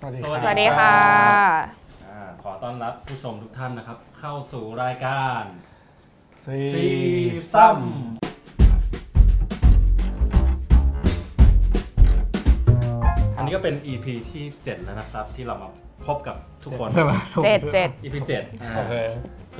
[0.00, 0.94] สวัสดีสควัรับสสวัสดีค่ะ
[2.06, 5.42] อ่าขอต้อนรับผู้ชมทุกท่านนะครับ เข้าสู่รายการ
[6.44, 6.86] ซีซี
[7.52, 7.78] ซัม
[13.36, 15.68] อันนี้ก็เป็น EP ที่ 7 แล้วนะครับ ที่เรามา
[16.06, 17.12] พบกับทุกคน ใช่ไหม
[17.44, 18.94] เจ็ดเจ็ด EP 7อ่าโอเค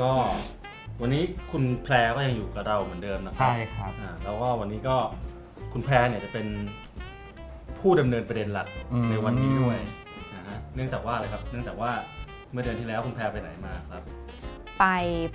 [0.00, 0.10] ก็
[1.00, 4.96] วันนี้คุณแพรก็ยังอยู่กับเราเหมือนเดิมนะครัใช่ครับ อ่าแล้วก็วันนี้ก็
[5.72, 6.46] คุณแพรเนี่ยจะเป็น
[7.78, 9.78] ผู้ดำเนินประเด็นหลักอืม ในวันนี้ด้วย
[10.78, 11.90] นะฮะเนื่องจากว่าอะไรครับ เนื่องจากว่า
[12.52, 14.02] เมื่อเดือนที่แล้วคุณแพรไปไหนมาครับ
[14.78, 14.84] ไป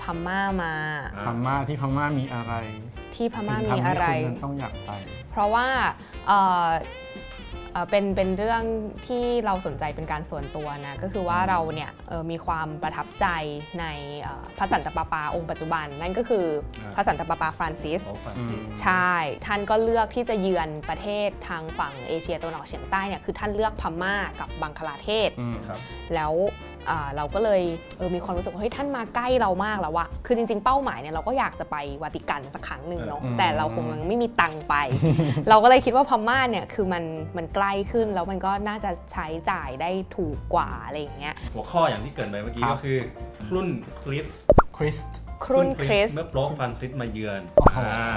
[0.01, 0.73] พม่ามา
[1.15, 2.53] อ่าพม่าที่พม่ามีอะไร
[3.15, 4.91] ที่พม่าถึงมีทำให้อะไรคุณนั้นต้องอยากไป
[5.31, 5.67] เพราะว่า
[6.27, 6.67] เอ่อ
[7.73, 8.63] เอ่อเป็นเป็นเรื่อง
[9.07, 13.25] ที่เราสนใจเป็นการส่วนตัวนะก็คือว่าเราเนี่ยเอ่อมีความประทับใจ
[13.79, 13.85] ใน
[14.21, 16.45] เอ่อพระสันตะปาปาองค์ปัจจุบัน นั่นก็คือ
[16.95, 19.13] พระสันตะปาปาฟรานซิสโอ้ฟรานซิสใช่
[19.45, 25.79] ท่านก็เลือกที่จะเยือนประเทศทางฝั่งเอเชียตะวันออกเฉียงใต้เนี่ยคือท่านเลือกพม่ากับบังคลาเทศอืมครับ
[26.15, 26.72] แล้วอ่า
[27.15, 27.61] เราก็เลย
[27.97, 34.75] เออมีความรู้สึกว่าเฮ้ยท่านมาใกล้เรามากแล้วอะคือจริงๆเป้าหมายเนี่ยเราก็อยากจะไปวาติกันสักครั้งหนึ่งเนาะอืมแต่เราคงยังไม่มีตังค์ไป
[35.49, 37.03] เราก็เลยคิดว่าพม่าเนี่ยคือมัน
[37.37, 42.97] มันใกล้ขึ้นแล้วมันก็น่าจะใช้จ่ายได้ถูกกว่าอะไรอย่างเงี้ยหัวข้ออย่างที่เกรินไปเมื่อกี้ครับก็คือ
[43.53, 43.67] ครุ่น
[44.03, 44.27] คริสต์
[44.77, 44.97] คริส
[45.45, 48.07] ต์ครุ่นคริสต์เมื่อ Pope Francis มาเยือนโอ้โหอ่า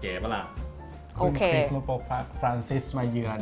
[0.00, 0.44] เก๋ปะล่ะ
[1.18, 1.90] โอเคครุ่นคริสต์ Pope
[2.40, 3.40] Francis มาเยือน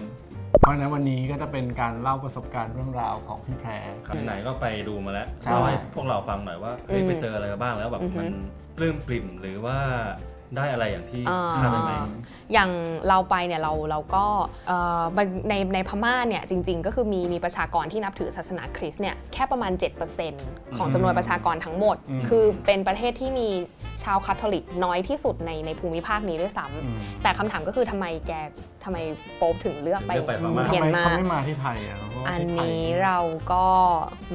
[0.58, 3.72] เพราะฉะนั้นวันนี้ก็จะเป็นการเล่าประสบการณ์เรื่องราวของพี่แพร
[4.06, 8.34] ครับไหนๆก็ไปดูมาแล้วใช่ เล่าให้พวกเราฟังหน่อยว่าเฮ้ยอืมไปเจออะไรมาบ้าง้างแล้วแบบอือฮึมัน
[8.76, 9.78] ปลื้มปริ่มหรือว่า
[10.56, 11.92] ได้อะไรอย่างที่อ่าคาดไว้ไหม
[12.52, 12.70] อย่าง
[13.08, 14.24] เราไปเนี่ยเราเราก็
[14.66, 15.02] เอ่อ
[15.48, 19.72] ในในพม่าเนี่ยจริง ๆ ก็คือมีมีประชากรที่นับถือศาสนาคริสต์เนี่ยแค่ประมาณ
[20.24, 23.48] 7%ของจำนวนประชากรทั้งหมดอืมคือเป็นประเทศที่มี
[24.04, 28.32] ชาวคาทอลิกน้อยที่สุดในในภูมิภาคนี้ด้วยซ้ำอืมแต่คำถามก็คือทำไมแก
[28.84, 28.98] ทำไม
[29.36, 33.18] โป๊ปถึงเลือกไปถึงเลือกไปพม่าเมียทำนไมมาเขาไม่มาที่ไทยอะเพราะว่า อันที่ไทยนี้เรา
[33.52, 33.66] ก็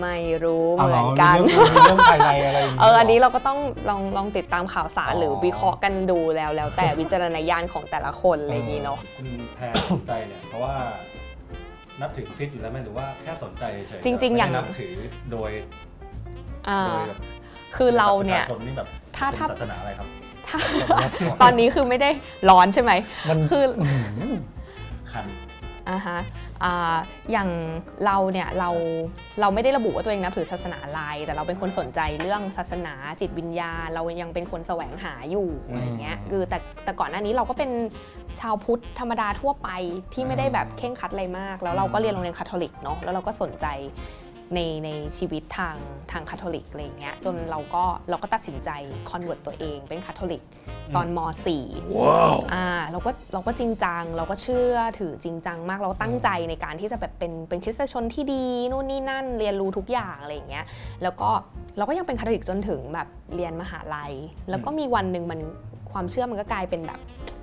[0.01, 10.73] ไม่รู้เอาเหเหรมืออนมีกันเรื่องมีเรื่องภายในอะไรย่างงี้เอออันนี้เราก็ต้องลองลองติดตามข่าวสารอ๋อหรือวิเคราะห์กันดูแล้วแล้วแต่วิจารณญาณของแต่ละคนอะไรอย่างนี้เนาะคุณแพรสนใจเนี่ยเพราะว่า
[12.01, 14.93] นับถือคริสต์อยู่แล้วไหมหรือว่าแค่สนใจเฉยๆจริง ๆ อย่างไม่ได้นับถือ
[15.31, 15.51] โดย
[16.69, 17.19] อ่าโดยแบบ
[17.75, 20.07] คือเราเนี่ยประชาชนนี่แบบถ้าถ้าเป็นศาสนาอะไรครับ
[20.47, 20.59] ถ้า
[21.41, 22.09] ตอนนี้คือไม่ได้
[22.49, 22.91] ร้อนใช่ไหม
[23.29, 23.63] มันคือ
[25.11, 25.25] คัน
[25.89, 26.19] อ่าฮะ
[26.63, 26.95] อ่า
[27.31, 27.49] อย่าง
[28.05, 28.69] เราเนี่ยเรา
[29.41, 37.71] เราไม่ได้ระบุว่าตัวเองนับถือศาสนาอะไรแต่เราเป็นคนสนใจเรื่องศาสนาจิตวิญญาณเรายังเป็นคนแสวงหาอยู่อืมอะไรเงี้ยคือแต่แต่ก่อนหน้านี้เราก็เป็น
[38.39, 39.69] ชาวพุทธธรรมดาทั่วไป
[40.13, 43.65] ที่ไม่ได้แบบเคร่งครัดอะไรมาก แล้วเราก็เรียนโรงเรียนคาทอลิกเนาะแล้วเราก็สนใจ
[44.53, 45.75] ในในชีวิตทาง
[46.11, 48.69] ทางคาทอลิกอะไรเงี้ยจนเราก็เราก็ตัดสินใจ
[49.09, 50.41] convert ตัวเองเป็นคาทอลิก
[50.95, 51.19] ตอนม
[51.57, 60.65] .4 ว้าวอ่าเราก็เราก็จริงจัง เราก็เชื่อถือจริงจังมากเราตั้งใจในการที่จะแบบเป็นเป็นคริสตชนที่ดีนู่นนี่นั่นเรียนรู้ทุกอย่างอะไรอย่างเงี้ย
[61.03, 61.29] แล้วก็
[61.77, 64.13] เราก็ยังเป็นคาทอลิกจนถึงแบบเรียนมหาลัย
[64.49, 65.39] แล้วก็มีวันหนึ่งมัน
[65.91, 66.99] ความเชื่อมันก็กลายเป็นแบบ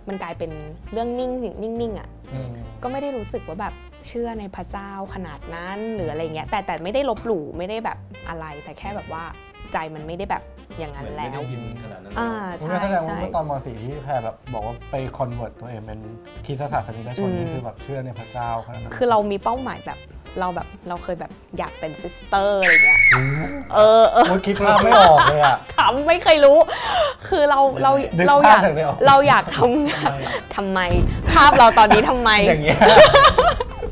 [0.08, 0.50] มันกลายเป็น
[0.92, 2.52] เรื่องนิ่งนิ่งๆอะอืม
[2.82, 3.74] ก็ไม่ได้รู้สึกว่าแบบ
[4.08, 7.98] เชื่อในพระเจ้าขนาดนั้นหรืออะไรเงี้ยแต่แต่ไม่ได้ลบหลู่ไม่ได้แบบ
[8.28, 9.24] อะไร แต่แค่แบบว่า
[9.72, 10.42] ใจมันไม่ได้แบบ
[10.78, 12.30] อย่างนั้นเหมือนแล้วไม่ได้อินขนาดนั้นอ่า
[12.60, 16.00] คุณใช่ก็แสดงว่าใช่เมื่อตอนม .4 ที่แพรแบบบอกว่าไป convert ตัวเองเป็น
[16.44, 20.00] คริสตศาสนิกชนอืมนี่คือแบบเชื่อในพระเจ้าขนาดนั้นคือเรามีเป้าหมายแบบ
[20.40, 23.00] เราแบบเราเคยแบบอยากเป็นซิสเตอร์อะไรเงี้ย
[23.74, 26.58] เออเออโอ้ยคิดภาพไม่ออกเลยอะขำไม่เคยรู้
[27.28, 30.18] คือเราเรานึกเราอยากภาพจากไม่ออกเราอยากทำงาน
[30.56, 30.80] ทำไม
[31.32, 32.78] ภาพเราตอนนี้ทำไมอย่างเงี้ย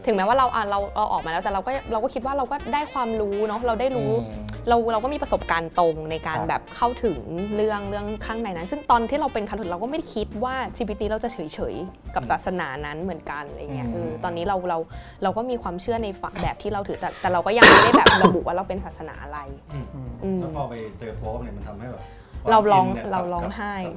[0.06, 7.18] ถึงแม้ว่าเราอะเราเราออกมาแล้วแต่เราก็เราก็คิดว่าเราก็ได้ความรู้เนาะเราได้รู้อืมเราเราก็มีประสบการณ์ตรงในการครับ แบบเข้าถึง
[7.56, 14.78] เรื่องเรื่องข้างในนั้น ซึ่งตอนที่เราเป็นคาทอลิกเราก็ไม่ได้คิดว่าชีวิตนี้เราจะเฉยเฉยๆกับศาสนานั้นเหมือนกันอะไรเงี้ยอืมเออตอนนี้เราเรา
[15.22, 19.38] เราก็มีความเชื่อในฝักแบบที่เราถือแต่แต่เราก็ยังไม่ได้แบบระบุว่าเราเป็นศาสนาอะไร
[19.72, 22.02] อืมอืม อืม แล้วพอไปเจอโป๊ปเนี่ยมันทำให้แบบ
[22.50, 23.92] เราร้องควมนนี่ยเราร้องกับไห้กั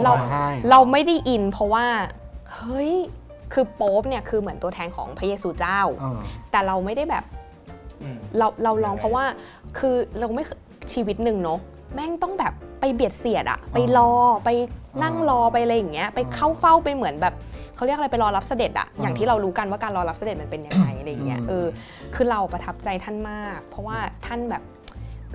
[0.00, 1.86] บเราร้องไห้ เราไม่ได้อินเพราะว่า
[2.54, 2.92] เฮ้ย
[3.52, 6.18] คือโป๊ปเนี่ยคือเหมือนตัวแทนของพระเยซูเจ้าเออ
[6.50, 7.24] แต่เราไม่ได้แบบ
[8.02, 9.24] อืมเราเราลองยังไงเพราะว่า
[9.78, 10.58] คือเราไม่เคย
[10.92, 11.58] ชีวิตหนึ่งเนาะ
[11.94, 14.12] แม่งต้องแบบไปเบียดเสียดอะไปรอ
[14.44, 14.48] ไป
[15.02, 17.34] นั่งรอไปอะไรอย่างเงี้ยไปเข้าเฝ้าไปเหมือนแบบ
[17.76, 21.66] เขาเรียกอะไรไปรอรับเสด็จอะอย่างที่เรารู้กันว่าการรอรับเสด็จมันเป็นยังไงอะไรอย่างเงี้ยเออ
[22.14, 24.62] คือเราประทับใจท่านมาก เพราะว่าท่านแบบ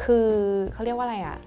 [0.04, 0.28] คือ
[0.74, 1.38] เขาเรียกว่าอะไรอะ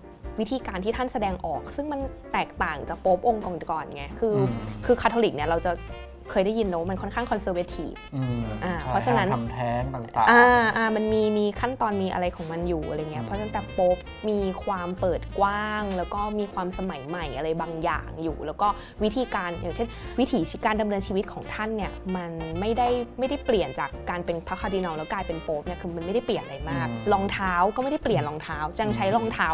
[0.41, 2.01] วิธีการที่ท่านแสดงออก ซึ่งมัน
[2.33, 4.51] แตกต่างจากโป๊ปองค์ก่อนๆไงคืออืม
[4.87, 5.71] คือคาทอลิกเนี่ยเราจะ
[6.31, 13.97] เคยได้ยินเนอะมันค่อนข้าง conservative อืมอ่าใช่เพราะฉะนั้นทำแท้งต่างๆอ่าอ่ามันมีมีขั้นตอนมีอะไรของมันอยู่อะไรเงี้ยอืมเพราะฉะนั้นแต่โป๊ป
[14.29, 18.69] มีความเปิดกว้าง แล้วก็มีความสมัยใหม่อะไรบางอย่างอยู่ แล้วก็
[19.05, 19.89] วิธีการอย่างเช่น
[20.21, 22.31] วิถีการดำเนินชีวิตของท่านเนี่ยมัน
[22.61, 22.89] ไม่ได้
[23.19, 29.49] ไม่ได้เปลี่ยนจากการเป็นพระคาร์ดินัลแล้วกลายเป็นโป๊ปเนี่ยคือมันไม่ได้เปลี่ยนอะไรมากรองเท้าก็ไม่ได้เปลี่ยนรองเท้ายังใช้รองเท้า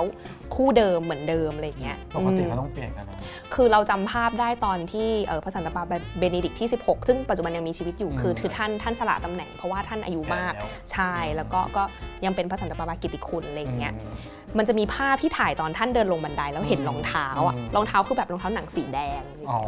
[0.54, 3.18] คู่เดิมเหมือนเดิมอะไรเงี้ยปกติอืมเขาต้องเปลี่ยนกันนะ
[3.54, 5.82] คือเราจำภาพได้ตอนที่เอ่อพระสันตะปาปา
[6.18, 11.82] เบเนดิกต์ที่ 16 ซึ่งปัจจุบันยังมีชีวิตอยู่อืมคือคือท่านท่านสละตำแหน่งเพราะว่าท่านอายุมากแก่แล้วใช่แล้วก็ก็
[12.24, 19.58] ยังเป็นพระสันตะปาปากิตติคุณอะไรอย่างเงี้ยอืมมันจะมีภาพที่ถ่ายตอนท่านเดินลงบันไดแล้วเห็นอืมรองเท้าอะอืมรองเท้าคือแบบรองเท้าหนังสีแดงอ๋อ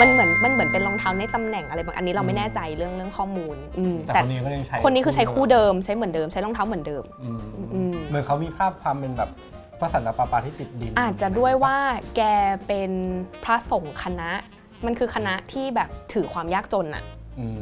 [0.00, 7.40] มันเหมือนมันเหมือนเป็นรองเท้าในตำแหน่งอะไรบางอันนี้เราอืไม่มแน่ใจเรื่องเรื่องข้อมูลอืมแต่แต่คนนี้ก็ยังใช้คนนี้คือใช้คู่เดิมใช้เหมือนเดิมใช้รองเท้าเหมือนเดิมอืม
[7.74, 9.30] อืมเหมือนเขามีภาพความเป็นแบบ
[9.80, 11.76] พระสันตะปาปาที่ติดดิน อาจจะด้วยว่า
[12.16, 12.22] แก
[12.66, 12.90] เป็น
[13.44, 14.30] พระสงฆ์คณะ
[14.86, 17.04] มันคือคณะที่แบบถือความยากจนอะ
[17.38, 17.58] อืม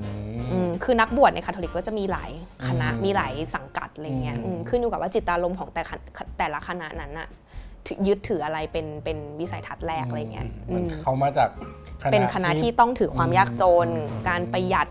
[0.52, 2.30] อืมคือนักบวชในคาทอลิกก็จะมีหลาย
[2.66, 6.00] คณะอืมมีหลายสังกัดอะไรเงี้ยอืมอืมขึ้นอยู่กับว่าจิตตารมณ์ของแต่คณะ
[6.38, 7.28] แต่ละคณะนั้นอะ
[7.86, 11.48] ถือยึดถืออะไรเป็นเป็นวิสัยทัศน์แรกอะไรเงี้ยเหมือนอืมเขามาจาก
[12.12, 13.92] เป็นคณะที่ต้องถือความยากจนอื
[14.22, 14.88] มการประหยัด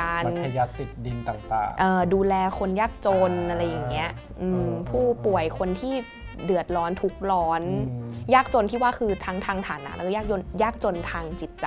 [0.00, 4.10] การมัธยัติติดดินต่างเอ่อดูแลคนยากจนอ่าอะไรอย่างเงี้ย
[4.40, 5.94] อืมเออผู้ป่วยคนที่
[6.44, 11.66] เดือดร้อนทุกข์ร้อนๆอืมยากจนที่ว่าคือทั้งทางฐานะแล้วก็ยากจนยากจนทางจิตใจ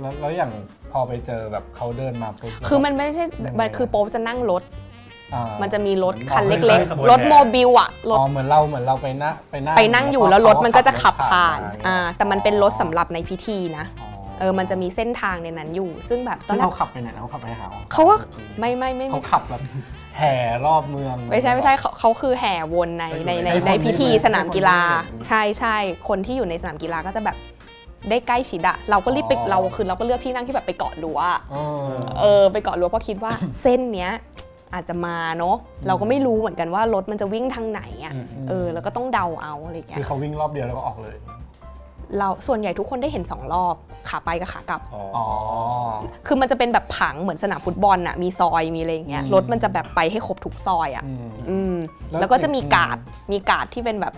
[0.00, 0.52] แล้วแล้วอย่าง
[0.92, 4.62] พอไปเจอแบบเขาเดินมาปุ๊บคือมันไม่ใช่ยังไงมันคือโป๊ปจะนั่งรถ
[5.34, 14.07] อ่ามันจะมีรถเหมือนคันขเล็กบวนแห่ๆรถโมบิลอะรถอ๋อเหมือนเราเหมือนเราไปนะไปนั่งไปนั่งอยู่แล้วรถมันก็จะขับผ่านรถอ่าแต่มันเป็นรถสำหรับในพิธีนะอ๋อ
[14.38, 19.62] เออมันจะมีเส้นทางในนั้นอยู่ ซึ่งแบบตอซึ่นงแรกเขาขับไปไหนนะเขาขับไปหาองค์เขาก็จริงๆไม่ไม่ไม่เขาไม่ขับแบบ
[20.18, 20.34] แห่
[20.66, 25.76] รอบเมือง ไม่ใช่ไม่ใช่เขาเขาคือแห่วนในในในให้คนในพิธีได้สนามกีฬาให้คนได้เห็นใช่ใช่
[26.08, 27.36] คนที่อยู่ในสนามกีฬาก็จะแบบ
[28.10, 31.86] ได้ใกล้ชิดอะเราก็รีบไปอ๋อเราคือเราก็เลือกที่นั่งที่แบบไปเกาะรั้วอะเออ
[32.20, 33.32] เออไปเกาะรั้วเพราะคิดว่า
[33.62, 34.12] เส้นเนี้ย
[34.74, 35.56] อาจจะมาเนาะ
[35.86, 41.16] เราก็ไม่รู้เหมือนกันว่ารถมันจะวิ่งทางไหนอะอืมเออแล้วก็ต้องเดาเอาอะไรอย่างเงี้ยคือเขาวิ่งรอบเดียวแล้วก็ออกเลย
[42.16, 43.74] เราส่วนใหญ่ทุกคนได้เห็นสองรอบ
[44.08, 45.26] ขาไปกับขากลับอ๋ออ๋อ
[46.26, 51.74] คือมันจะเป็นแบบผังเหมือนสนามฟุตบอลน่ะมีซอยมีอะไรอย่างเงี้ยอืม รถมันจะแบบไปให้ครบทุกซอยอะอืม อืม
[52.08, 52.98] แล้วแล้วก็จะมีอืมการ์ด
[53.32, 54.14] มีการ์ดที่เป็นแบบ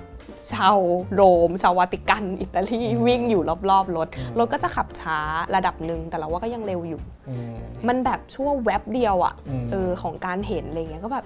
[0.52, 0.78] ชาว
[1.14, 5.18] โรม ชาววาติกันอิตาลีอืมวิ่งอยู่รอบๆรถ อืม รถก็จะขับช้า
[5.54, 7.54] ระดับหนึ่งแต่เราว่าก็ยังเร็วอยู่ อืม
[7.88, 11.24] มันแบบชั่วแวบเดียวอะอืมเออของการเห็นอะไรเงี้ยก็แบบ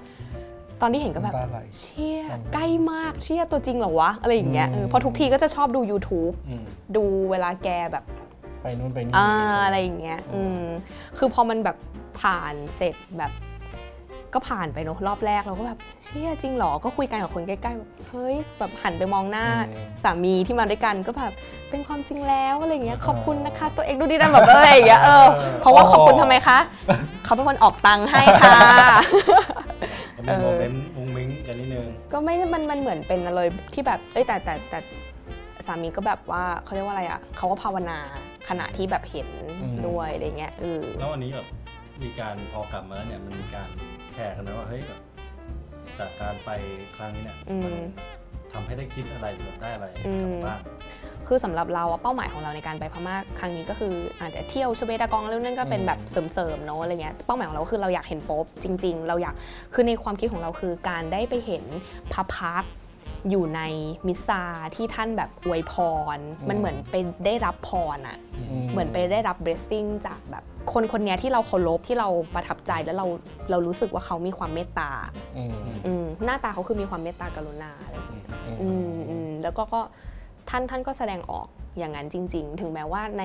[0.85, 6.65] ตอนที่เห็นก็แบบน้ำตาไหลเชี่ยอืมใกล้มากเชี่ยตัวจริงเหรอวะ อะไรอย่างเงี้ยอืมเออเพราะทุกทีก็จะชอบดู YouTube อืม
[6.97, 8.05] ดูเวลาแกแบบ
[8.63, 10.67] ไปนู่นไปนี่อ่าใช่ไหมอะไรอย่างเงี้ยอือืมม
[11.19, 11.77] คือพอมันแบบ
[12.21, 13.33] ผ่านเสร็จแบบ
[14.35, 19.47] ก็ผ่านไปเนอะรอบแรกเราก็แบบเชี่ยจริงเหรอ ก็คุยกันกับคนใกล้ๆแบบเฮ้ยแบบหันไปมองหน้า
[20.03, 21.33] สามีที่มาด้วยกันก็แบบ
[21.71, 25.27] เป็นความจริงแล้วอะไรอย่างเงี้ยขอบคุณนะคะ ตัวเองดูดีดันแบบอะไรอย่างเงี้ยเออ
[25.61, 26.59] เพราะว่าขอบคุณทำไมคะ
[27.25, 29.74] เขาเป็นคนออกตังค์ให้ค่ะแล้ว
[30.25, 33.41] มีโมเมนต์มุ้งมิ้งกันนิดนึงก็ไม่มันมันเหมือนเป็นอะไร
[33.75, 34.79] ที่แบบเอ้ยแต่แต่แต่
[35.67, 37.99] สามีก็แบบว่าเขาเรียกว่าอะไรอะเขาก็ภาวนา
[38.49, 39.29] ขณะที่แบบเห็น
[39.63, 41.47] อืมด้วยอะไรเงี้ยเออแล้ววันนี้แบบ
[42.03, 43.69] มีการพอกลับมาแล้วเนี่ยมันมีการ
[44.13, 45.01] แชร์กันนะว่าเฮ้ยแบบ
[45.99, 46.51] จากการไป
[46.97, 47.75] ครั้งนี้เนี่ยอืมมัน
[48.53, 50.61] ทำให้ได้คิดอะไรหรือได้อะไรอืกลับมมาบ้าง
[51.29, 59.35] คือสำหรับเราอะเป้าหมายของเราในการไปพม่าครั้งนี้ก็คืออาจจะเที่ยวชเวดากองแล้วนั่นก็เป็นแบบเสริมๆเนาะอะไรเงี้ยเป้าหมายของเราคือเราอยากเห็นโป๊ปจริง ๆ เราอยาก
[59.75, 61.65] คือในความคิดของเราคือการได้ไปเห็น
[62.13, 62.73] พระพักตร์
[63.31, 63.63] อยู่ใน
[64.07, 64.43] มิสซา
[64.77, 65.75] ที่ท่านแบบอวยพ
[66.17, 66.19] ร
[66.49, 68.19] มันเหมือนเป็นได้รับพรอะ
[68.71, 73.07] เหมือนไปได้รับ blessing จากแบบคนคนเนี้ยที่เราเคารพที่เราประทับใจแล้วเรา
[73.51, 74.91] เรารู้สึกว่าเขามีความเมตตา
[75.37, 75.57] อืม
[75.87, 78.29] อืมหน้าตาเขาคือมีความเมตตากรุณาอะไรอย่างเงี้ย
[78.61, 79.81] อืมอืมอืมแล้วก็ก็
[80.51, 81.47] ท่านท่านก็แสดงออก
[81.79, 83.25] อย่างนั้นจริง ๆ ถึงแม้ว่าใน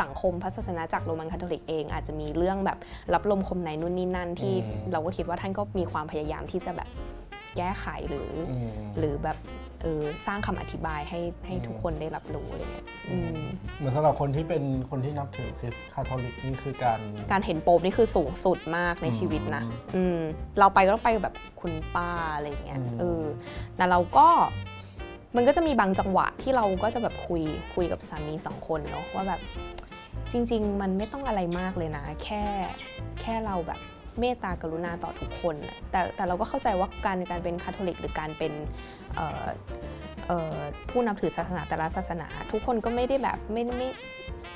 [0.00, 2.78] สังคมพระศาสนาจักรโรมันคาทอลิกเอง อาจจะมีเรื่องแบบ
[3.14, 6.88] รับลมคมในนู่นนี่นั่นที่อืม เราก็คิดว่าท่านก็มีความพยายามที่จะแบบ
[7.56, 9.38] แก้ไขหรือ อืม หรือแบบ
[9.82, 13.40] เออสร้างคำอธิบายให้ให้อืมทุกคนได้รับรู้อะไรเงี้ยอืม
[13.76, 16.98] เหมือนสำหรับคนที่เป็นคนที่นับถือคริสต์คาทอลิกนี่คือการ
[17.30, 20.18] การเห็นโป๊ปนี่คือสูงสุดมากในชีวิตนะ อืมอืม
[20.58, 23.22] เราไปก็ต้องไปแบบคุณป้าอะไรอย่างเงี้ย อืม เออ
[23.76, 24.28] แต่เราก็
[25.36, 27.42] มันก็จะมีบางจังหวะที่เราก็จะแบบคุย
[27.74, 29.40] คุยกับสามีสองคนเนาะว่าแบบ
[30.32, 32.42] จริง ๆ มันไม่ต้องอะไรมากเลยนะ แค่
[33.20, 33.80] แค่เราแบบ
[34.20, 38.52] เมตตากรุณาต่อทุกคนน่ะแต่แต่เราก็เข้าใจว่าการการเป็นคาทอลิก หรือการเป็น
[39.14, 39.44] เอ่อ
[40.28, 40.58] เอ่อ
[40.90, 43.88] ผู้นับถือศาสนาแต่ละศาสนา ทุกคนก็ไม่ได้แบบไม่ไม่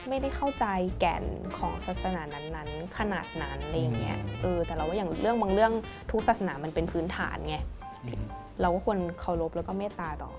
[0.08, 0.66] ไม่ได้เข้าใจ
[1.00, 1.25] แก่น
[1.58, 5.73] ของศาสนานั้นๆ ขนาดนั้นอะไรอย่างเงี้ยอืมเออแต่เราว่าอย่างเรื่องบางเรื่อง
[6.11, 7.56] ทุกศาสนามันเป็นพื้นฐานไง
[8.04, 8.23] อืม
[8.61, 10.30] เราก็ควรเคารพแล้วก็เมตตาต่อ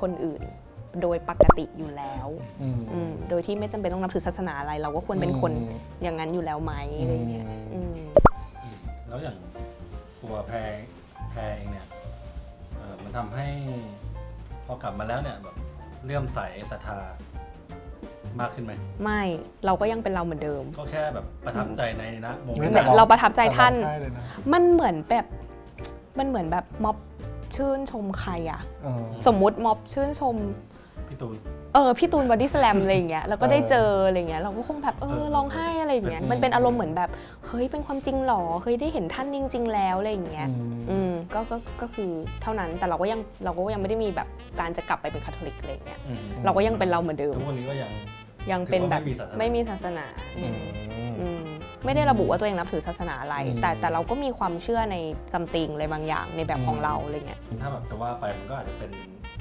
[0.00, 0.42] คนอื่น
[1.02, 2.26] โดยปกติอยู่แล้ว
[2.62, 5.70] อืมอืมโดยที่ไม่จำเป็นต้องนับถือศาสนาอะไร เราก็ควรเป็นคนอืม
[6.02, 7.94] อย่างนั้นอยู่แล้วไหมอะไรเงี้ยอืม
[8.62, 8.78] อืม
[9.08, 9.36] แล้วอย่าง
[10.22, 10.56] ตัวแพร
[11.30, 11.86] แพรเองเนี่ย
[12.76, 13.46] เอ่อมันทำให้
[14.66, 15.56] พอกลับมาแล้วเนี่ยแบบ
[16.04, 16.98] เลื่อมใสศรัทธา
[18.40, 19.22] มากขึ้นไหมไม่
[19.64, 25.26] เราก็ยังเป็นเราเหมือนเดิม ก็แค่แบบประทับใจในนะ moment นั้น ไม่แต่เราประทับใจท่านใช่เลยนะมันเหมือนแบบ
[26.18, 26.96] มันเหมือนแบบม็อบ
[27.60, 30.36] ชื่นชมใครอะเออ สมมุติม็อบชื่นชม
[31.08, 31.36] พี่ตูน
[31.74, 37.10] เออพี่ตูนบอดี้สแลมอะไรอย่างเงี้ยแล้วก็ได้เออเจออะไรเงี้ยเราก็คงแบบเอเอออร้องไห้อะไรอย่างเงี้ยอืมมันเป็นอารมณ์เหมือนแบบ
[37.46, 42.10] เฮ้ยเป็นความจริงหรอเฮ้ยได้เห็นท่านจริง ๆ แล้วอะไรอย่างเงี้ยอืมอืมก็ก็ก็คือ
[42.42, 44.28] เท่านั้นแต่เราก็ยังเราก็ยังไม่ได้มีแบบ
[44.60, 47.90] การจะกลับไปเป็นคาทอลิกอะไรอย่างเงี้ยอืม เราก็ยังเป็นเราเหมือนเดิม ทุกวันนี้ก็ยัง
[48.52, 50.89] ยังเป็นแบบถือว่าไม่ไม่มีมีศาศาสสนานาอืมอืม
[51.84, 54.96] ไม่ได้ระบุว่าตัวเองนับถือศาสนาอะไรอืมแต่แต่เราก็มีความเชื่อใน
[55.32, 58.90] ซัมติงอะไรบางอย่างในแบบของอืมเราอะไรเงี้ยถ้าแบบจะว่าไปมันก็อาจจะเป็น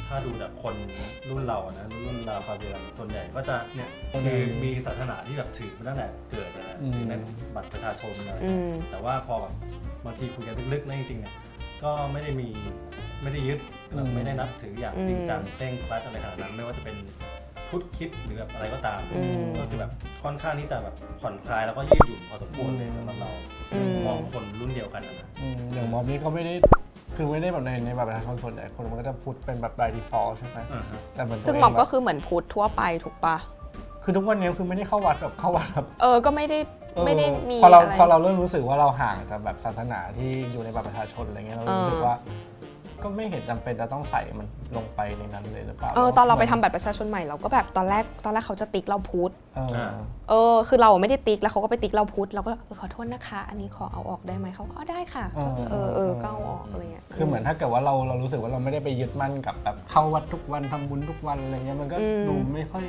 [0.08, 0.75] ถ้าดูจากคน
[1.29, 3.89] รุ่นเราอะนะรุ่นราวคราวเดียวกันส่วนใหญ่ก็จะเนี่ย
[4.24, 7.13] คือมีศาสนาที่แบบถือมาตั้งแต่เกิดนะอืมถือใน
[7.55, 9.53] บัตรประชาชนอะไรอืมแต่ว่าพอแบบ
[10.05, 11.34] บางทีคุยกันลึกๆนะจริงๆเนี่ย
[11.84, 12.50] ก็ไม่ได้มี
[13.24, 13.60] ไม่ได้ยึด
[13.96, 16.96] แบบไม่ได้นับถืออย่างจริงจังเคร่งครัดอะไรขนาดนั้นไม่ว่าจะเป็น
[17.69, 19.91] พุทธคิดหรือแบบอะไรก็ตามอืมก็คือแบบ
[20.23, 23.31] ค่อนข้างที่จะแบบผ่อนคลายแล้วก็ยืดหยุ่นพอสมควรเลยสำหรับเรา
[23.73, 26.53] อืมมองคนรุ่นเดียวกันอะนะอืมอย่างม็อบนี้ก็ไม่ได้
[27.15, 33.38] คือไม่ได้แบบในในแบบประชาชนส่วนใหญ่คนมันก็จะพูดเป็นแบบ by default ใช่ไหมอ่าฮะแต่เหมือนตัวซึ่งเม็อบก็คือเหมือนพุทธทั่วไปถูกปะ
[34.03, 36.59] คือทุกวันนี้คือไม่ได้เข้าวัดแบบเข้าวัดแบบเออก็ไม่ได้
[36.95, 42.15] เออไม่ได้มีพอเราอะไรพอเราเริ่มรู้สึกว่าเราห่างจากแบบศาสนาที่อยู่ในบัตรประชาชนอะไรเงี้ยเรารู้สึกเออว่า
[43.03, 49.91] ก็ไม่เห็นจำเป็นจะต้องใส่มันลงไปในนั้นเลยหรือเปล่าเออตอนเราไปทำบัตรประชาชนใหม่เราก็แบบตอนแรกตอนแรกเขาจะติ๊กเราพุทธเออ
[50.29, 62.84] เออคือเราไม่ได้ติ๊กแล้วเขาก็ไปติ๊กเราพุทธเราก็เออขอโทษนะคะ อันนี้ขอเอาออกได้ไหมเขาก็อ๋อได้ค่ะ เออเออเออก็เอาออกอะไรเงี้ย คือเหมือนถ้าเกิดว่าเราเรารู้สึกว่าเราไม่ได้ไปยึดมั่นกับแบบเข้าวัดทุกวันทำบุญทุกวันอะไรเงี้ยมันก็อืม ดูไม่ค่อย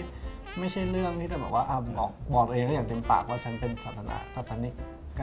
[0.58, 4.74] ไม่ใช่เรื่องที่จะแบบว่าอะบอกบอกตัวเองได้อย่างเต็มปากว่าฉันเป็นศาสนาศาสนิก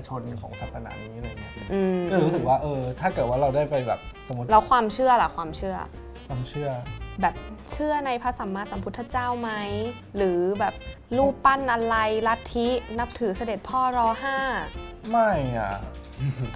[0.08, 5.76] ชนของศาสนานี้อะไรเงี้ยอืมก็เลยรู้สึกว่าเออถ้าเกิดว่าเราได้ไปแบบสมมติแล้วความเชื่อล่ะความเชื่อ
[6.28, 6.70] ความเชื่อ
[7.22, 7.36] แบบ
[7.72, 9.52] เชื่อในพระสัมมาสัมพุทธเจ้าไหม
[10.18, 10.74] หรือแบบ
[11.18, 11.96] รูปปั้นอะไร
[12.28, 12.68] ลัทธิ
[13.00, 14.38] นับถือเสด็จพ่อรอห้า
[15.10, 15.74] ไม่อะ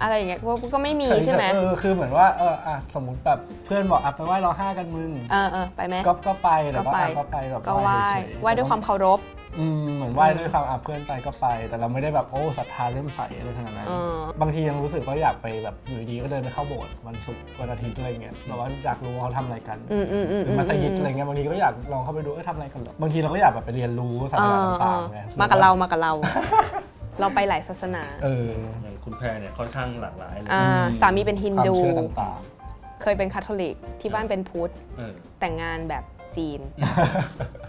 [0.02, 9.20] อะไรอย่างเงี้ยก็ก็ไม่มีใช่ไหมเออคือเหมือนว่าเอออะสมมติแบบเพื่อนบอกอะไปไหว้รอห้ากันมึงเออเออไปไหมก็ก็ไปแต่ก็ก็ไปอะก็ไปแบบก็ไหว้เฉยๆไหว้ด้วยความเคารพ
[9.58, 26.12] อืมเหมือนไหว้ด้วยความอะเพื่อนไปก็ไป แต่เราไม่ได้แบบโอ้ศรัทธาเริ่มใสอะไรขนาดนั้นเออบางทียังรู้สึกว่าอยากไปแบบอยู่ดีๆก็เดินไปเข้าโบสถ์วันศุกร์วันอาทิตย์อะไรเงี้ยเราว่าอยากรู้ว่าเขาทำอะไรกันอืมอืมอืมหรือมัสยิดอะไรเงี้ยบางทีก็อยากลองเข้าไปดูเออทำอะไรกันเหรอบางทีเราก็อยากแบบไปเรียนรู้ศาสนาต่างๆไงมากับเรามากับเรา
[27.20, 28.48] เราไปหลายศาสนา เออ
[28.82, 30.64] อย่างคุณแพรเนี่ยค่อนข้างหลากหลายเลยอ่า
[31.00, 32.38] สามีเป็นฮินความดูเชื่อต่าง
[33.02, 36.04] เคยเป็นคาทอลิกที่บ้านเป็นพุทธ เออแต่งงานแบบ
[36.36, 36.60] จีน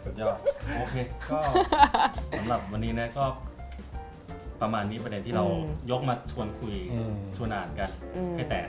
[0.03, 0.38] สุดยอด
[0.77, 0.95] โอเค
[1.29, 1.39] ก็
[2.38, 3.25] สำหรับวันนี้นะก็
[4.62, 8.67] ประมาณนี้ประเด็นที่เราอืมยกมาชวนคุยอืม ชวนอ่านกัน อืม ให้แตก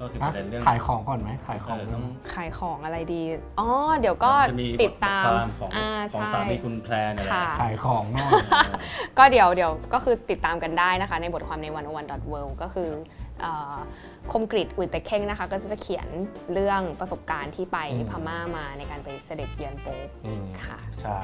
[0.00, 3.22] ก็คือๆประเด็นเรื่อง ขายของก่อนไหมขายของเออต้อง ขายของอะไรดี
[3.60, 3.68] อ๋อ
[4.00, 8.72] เดี๋ยวก็จะมีติดตามบทความของอ่าของใช่ สามีคุณแพรเนี่ยแหละค่ะ ขายของหน่อยเออ
[9.18, 11.76] ก็เดี๋ยวเดี๋ยวก็คือติดตามกันได้นะคะ ในบทความใน1 0
[12.12, 12.88] 1 world ก็คือ
[13.40, 13.74] เอ่อ
[14.32, 16.06] คมกริดอุยแต่เข่งนะคะ ก็จะเขียน
[16.52, 21.20] เรื่องประสบการณ์ที่ไปอืม พม่ามาในการไปเสด็จเยือนโป๊ปอืมค่ะ ใช่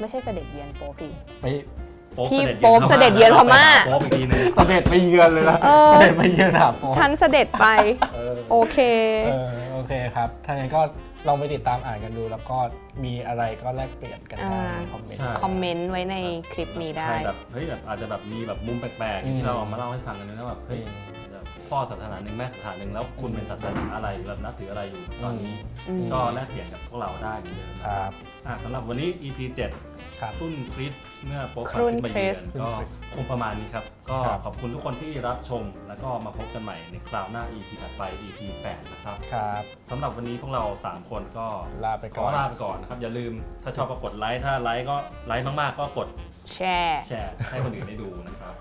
[0.00, 1.85] ไม่ใช่เสด็จเยือนโป๊ปดิไปโป๊ป
[2.30, 7.66] ที่เสด็จโป๊ปเสด็จเยือนพม่าโป๊ปอีกทีนึงเสด็จไปเยือนเลยนะเออเสด็จไปเยือนหาโป๊ฉันเสด็จไป
[8.14, 8.78] เออโอเค
[9.26, 10.80] เออโอเคครับถ้าอย่างนั้นก็
[11.28, 12.56] ลองไปติดตามอ่านกันดู แล้วก็
[13.04, 16.16] มีอะไรก็แลกเปลี่ยนกันได้อ่าในคอมเมนต์ใช่คอมเมนต์ไว้ใน
[16.52, 20.94] คลิปนี้ได้ใช่แบบเฮ้ยแบบอาจจะแบบมีแบบมุมแปลกอืมๆที่เราเอามาเล่าให้ฟังกันนะแบบเฮ้ยอืม
[21.25, 21.25] แบบ
[21.70, 25.54] พ่อศาสนาหนึ่งแม่ศาสนาหนึ่งแล้วคุณเป็นศาสนาอะไรแบบนับถืออะไรอยู่ตอนนี้
[25.88, 28.10] อืม ก็แลกเปลี่ยนกับพวกเราได้เหมือนเดิมครับ
[28.46, 29.38] อะสำหรับวันนี้ EP
[29.80, 30.92] 7ครับรุ่นคริส
[31.26, 41.46] เมื่อโป๊ปครุ่นขึ้นมาเยือนคริสก็คริสคงประมาณนี้ครับ ก็ครับ ขอบคุณทุกคนที่รับชม แล้วก็มาพบกันใหม่ในคราวหน้า EP ถัดไป EP 8 นะครับครับสำหรับวันนี้พวกเรา 3 คนก็
[41.84, 43.32] ลาไปขก่ออน ลาไปก่อนนะครับ อย่าลืม
[43.62, 44.96] ถ้าชอบก็กดไลค์ถ้าไลค์ก็
[45.26, 46.08] ไลค์มากๆ ก็กด
[46.52, 48.54] แชร์ แชร์ให้คนอื่นได้ดูนะครับ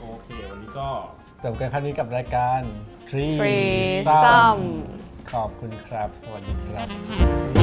[0.00, 0.88] โอเค วันนี้ก็
[1.44, 2.60] จบกันครั้งนี้กับรายการ
[3.10, 4.58] Tree Tree Sum Sum
[5.32, 7.61] ขอบคุณครับ สวัสดีครับ